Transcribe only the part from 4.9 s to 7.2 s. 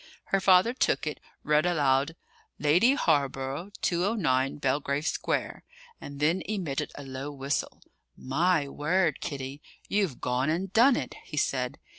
Square," and then emitted a